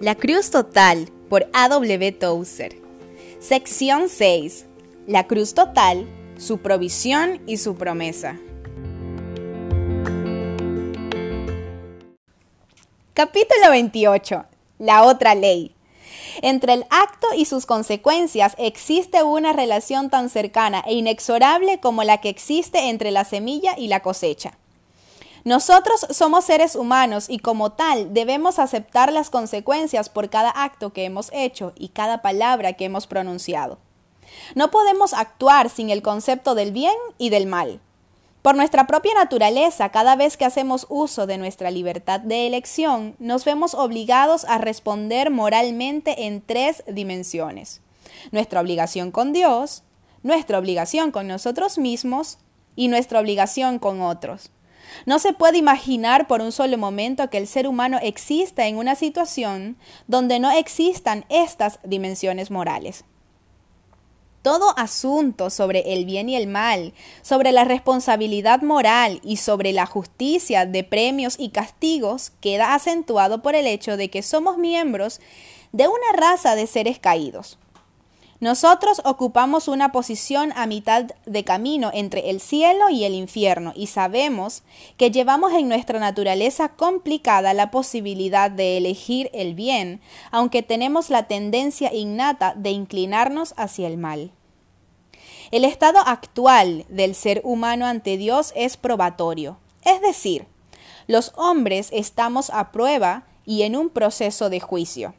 [0.00, 2.12] La Cruz Total por A.W.
[2.12, 2.74] Tozer.
[3.38, 4.64] Sección 6.
[5.06, 6.06] La Cruz Total,
[6.38, 8.38] su provisión y su promesa.
[13.12, 14.46] Capítulo 28.
[14.78, 15.74] La otra ley.
[16.40, 22.22] Entre el acto y sus consecuencias existe una relación tan cercana e inexorable como la
[22.22, 24.59] que existe entre la semilla y la cosecha.
[25.44, 31.04] Nosotros somos seres humanos y como tal debemos aceptar las consecuencias por cada acto que
[31.04, 33.78] hemos hecho y cada palabra que hemos pronunciado.
[34.54, 37.80] No podemos actuar sin el concepto del bien y del mal.
[38.42, 43.44] Por nuestra propia naturaleza, cada vez que hacemos uso de nuestra libertad de elección, nos
[43.44, 47.82] vemos obligados a responder moralmente en tres dimensiones.
[48.30, 49.82] Nuestra obligación con Dios,
[50.22, 52.38] nuestra obligación con nosotros mismos
[52.76, 54.50] y nuestra obligación con otros.
[55.06, 58.94] No se puede imaginar por un solo momento que el ser humano exista en una
[58.94, 63.04] situación donde no existan estas dimensiones morales.
[64.42, 69.84] Todo asunto sobre el bien y el mal, sobre la responsabilidad moral y sobre la
[69.84, 75.20] justicia de premios y castigos queda acentuado por el hecho de que somos miembros
[75.72, 77.58] de una raza de seres caídos.
[78.40, 83.88] Nosotros ocupamos una posición a mitad de camino entre el cielo y el infierno y
[83.88, 84.62] sabemos
[84.96, 91.28] que llevamos en nuestra naturaleza complicada la posibilidad de elegir el bien, aunque tenemos la
[91.28, 94.30] tendencia innata de inclinarnos hacia el mal.
[95.50, 100.46] El estado actual del ser humano ante Dios es probatorio, es decir,
[101.06, 105.14] los hombres estamos a prueba y en un proceso de juicio.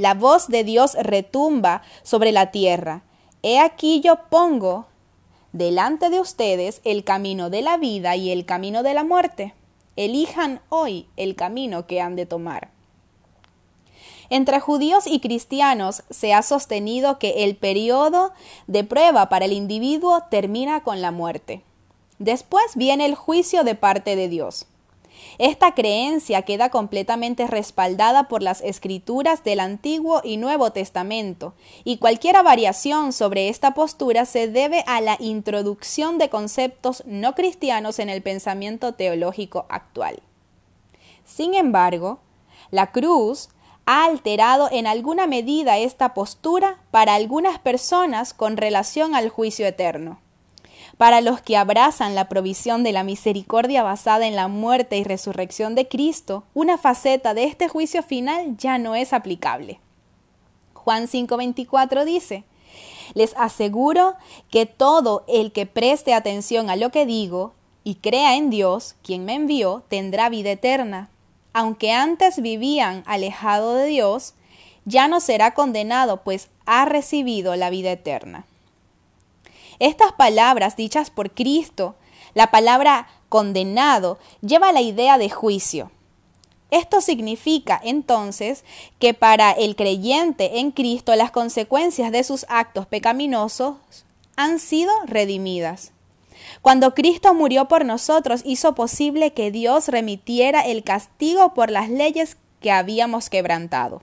[0.00, 3.02] La voz de Dios retumba sobre la tierra.
[3.42, 4.86] He aquí yo pongo
[5.52, 9.52] delante de ustedes el camino de la vida y el camino de la muerte.
[9.96, 12.70] Elijan hoy el camino que han de tomar.
[14.30, 18.32] Entre judíos y cristianos se ha sostenido que el periodo
[18.68, 21.62] de prueba para el individuo termina con la muerte.
[22.18, 24.66] Después viene el juicio de parte de Dios.
[25.38, 31.54] Esta creencia queda completamente respaldada por las escrituras del Antiguo y Nuevo Testamento,
[31.84, 37.98] y cualquier variación sobre esta postura se debe a la introducción de conceptos no cristianos
[37.98, 40.20] en el pensamiento teológico actual.
[41.24, 42.20] Sin embargo,
[42.70, 43.48] la cruz
[43.86, 50.20] ha alterado en alguna medida esta postura para algunas personas con relación al juicio eterno.
[51.00, 55.74] Para los que abrazan la provisión de la misericordia basada en la muerte y resurrección
[55.74, 59.80] de Cristo, una faceta de este juicio final ya no es aplicable.
[60.74, 62.44] Juan 5:24 dice,
[63.14, 64.16] Les aseguro
[64.50, 69.24] que todo el que preste atención a lo que digo y crea en Dios, quien
[69.24, 71.08] me envió, tendrá vida eterna.
[71.54, 74.34] Aunque antes vivían alejado de Dios,
[74.84, 78.44] ya no será condenado, pues ha recibido la vida eterna.
[79.80, 81.96] Estas palabras dichas por Cristo,
[82.34, 85.90] la palabra condenado, lleva la idea de juicio.
[86.70, 88.62] Esto significa entonces
[88.98, 93.76] que para el creyente en Cristo las consecuencias de sus actos pecaminosos
[94.36, 95.92] han sido redimidas.
[96.60, 102.36] Cuando Cristo murió por nosotros, hizo posible que Dios remitiera el castigo por las leyes
[102.60, 104.02] que habíamos quebrantado.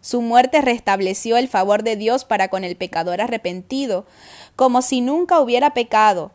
[0.00, 4.06] Su muerte restableció el favor de Dios para con el pecador arrepentido,
[4.56, 6.32] como si nunca hubiera pecado,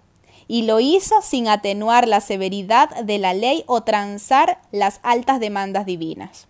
[0.47, 5.87] y lo hizo sin atenuar la severidad de la ley o transar las altas demandas
[5.87, 6.47] divinas.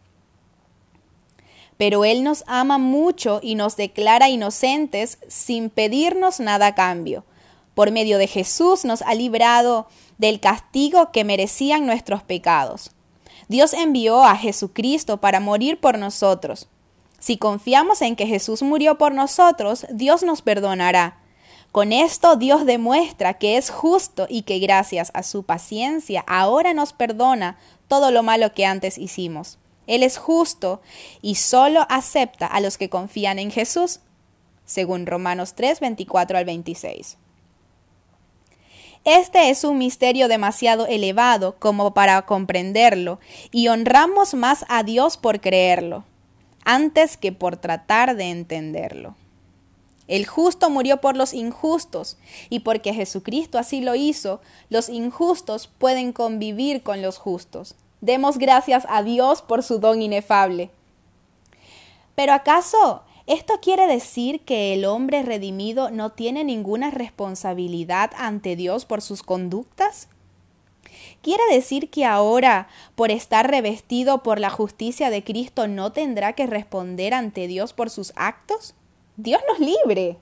[1.78, 7.24] Pero Él nos ama mucho y nos declara inocentes sin pedirnos nada a cambio.
[7.74, 9.88] Por medio de Jesús nos ha librado
[10.18, 12.92] del castigo que merecían nuestros pecados.
[13.47, 16.70] Dios envió a Jesucristo para morir por nosotros
[17.25, 21.18] si confiamos en que Jesús murió por nosotros, Dios nos perdonará.
[21.72, 26.94] Con esto Dios demuestra que es justo y que gracias a su paciencia ahora nos
[26.94, 27.58] perdona
[27.88, 29.58] todo lo malo que antes hicimos.
[29.88, 30.84] Él es justo
[31.23, 34.02] y solo acepta a los que confían en Jesús,
[34.64, 37.17] según Romanos 3, 24 al 26.
[39.03, 43.20] Este es un misterio demasiado elevado como para comprenderlo,
[43.52, 46.03] y honramos más a Dios por creerlo
[46.66, 49.16] antes que por tratar de entenderlo.
[50.08, 52.17] El justo murió por los injustos,
[52.50, 54.40] y porque Jesucristo así lo hizo,
[54.70, 57.76] los injustos pueden convivir con los justos.
[58.02, 60.70] Demos gracias a Dios por su don inefable.
[62.14, 68.85] Pero ¿acaso esto quiere decir que el hombre redimido no tiene ninguna responsabilidad ante Dios
[68.85, 70.08] por sus conductas?
[71.22, 76.46] ¿Quiere decir que ahora, por estar revestido por la justicia de Cristo, no tendrá que
[76.46, 78.75] responder ante Dios por sus actos?
[79.17, 80.17] Dios nos libre.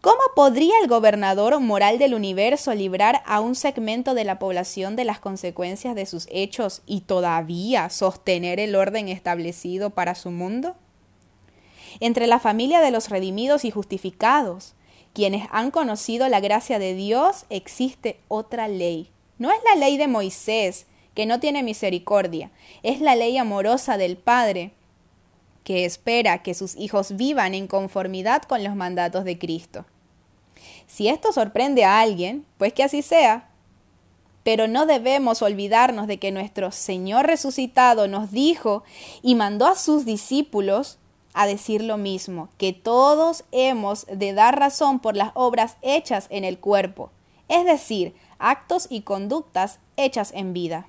[0.00, 5.04] ¿Cómo podría el gobernador moral del universo librar a un segmento de la población de
[5.04, 10.76] las consecuencias de sus hechos y todavía sostener el orden establecido para su mundo?
[11.98, 14.74] Entre la familia de los redimidos y justificados,
[15.12, 19.10] quienes han conocido la gracia de Dios, existe otra ley.
[19.38, 22.50] No es la ley de Moisés, que no tiene misericordia,
[22.82, 24.72] es la ley amorosa del Padre,
[25.64, 29.84] que espera que sus hijos vivan en conformidad con los mandatos de Cristo.
[30.86, 33.48] Si esto sorprende a alguien, pues que así sea.
[34.44, 38.84] Pero no debemos olvidarnos de que nuestro Señor resucitado nos dijo
[39.22, 40.98] y mandó a sus discípulos
[41.34, 46.44] a decir lo mismo, que todos hemos de dar razón por las obras hechas en
[46.44, 47.10] el cuerpo,
[47.48, 50.88] es decir, actos y conductas hechas en vida.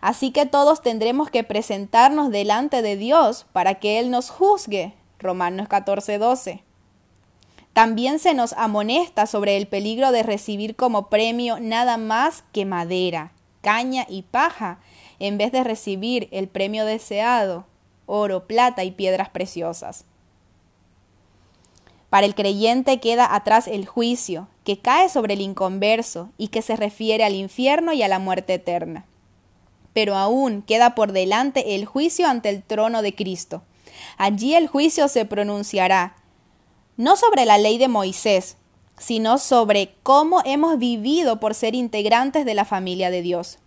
[0.00, 4.94] Así que todos tendremos que presentarnos delante de Dios para que Él nos juzgue.
[5.18, 6.62] Romanos 14, 12.
[7.72, 13.32] También se nos amonesta sobre el peligro de recibir como premio nada más que madera,
[13.62, 14.78] caña y paja,
[15.18, 17.66] en vez de recibir el premio deseado,
[18.06, 20.04] oro, plata y piedras preciosas.
[22.14, 26.76] Para el creyente queda atrás el juicio, que cae sobre el inconverso y que se
[26.76, 29.06] refiere al infierno y a la muerte eterna
[29.94, 33.62] pero aún queda por delante el juicio ante el trono de Cristo.
[34.18, 36.16] Allí el juicio se pronunciará
[36.96, 38.56] no sobre la ley de Moisés,
[38.98, 43.58] sino sobre cómo hemos vivido por ser integrantes de la familia de Dios.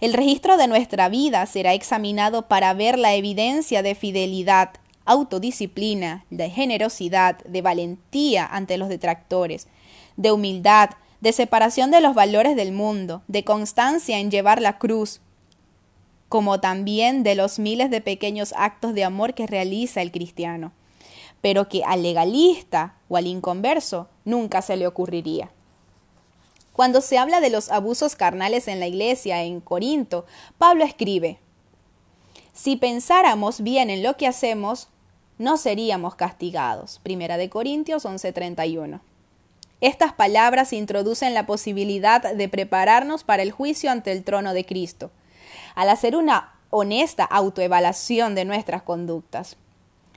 [0.00, 4.70] El registro de nuestra vida será examinado para ver la evidencia de fidelidad,
[5.04, 9.68] autodisciplina, de generosidad, de valentía ante los detractores,
[10.16, 10.90] de humildad,
[11.20, 15.20] de separación de los valores del mundo, de constancia en llevar la cruz,
[16.28, 20.72] como también de los miles de pequeños actos de amor que realiza el cristiano,
[21.40, 25.50] pero que al legalista o al inconverso nunca se le ocurriría.
[26.72, 30.26] Cuando se habla de los abusos carnales en la iglesia en Corinto,
[30.58, 31.38] Pablo escribe,
[32.52, 34.88] Si pensáramos bien en lo que hacemos,
[35.38, 37.00] no seríamos castigados.
[37.02, 39.00] Primera de Corintios 11:31.
[39.80, 45.10] Estas palabras introducen la posibilidad de prepararnos para el juicio ante el trono de Cristo
[45.74, 49.56] al hacer una honesta autoevaluación de nuestras conductas.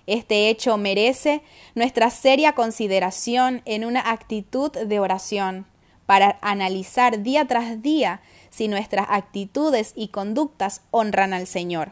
[0.05, 1.41] Este hecho merece
[1.75, 5.65] nuestra seria consideración en una actitud de oración
[6.05, 11.91] para analizar día tras día si nuestras actitudes y conductas honran al Señor.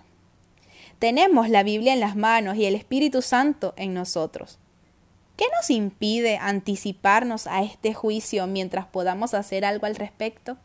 [1.00, 4.60] Tenemos la Biblia en las manos y el Espíritu Santo en nosotros.
[5.36, 10.58] ¿Qué nos impide anticiparnos a este juicio mientras podamos hacer algo al respecto?